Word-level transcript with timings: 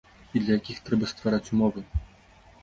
І 0.37 0.41
для 0.45 0.55
якіх 0.59 0.79
трэба 0.87 1.09
ствараць 1.11 1.43
умовы. 1.57 1.85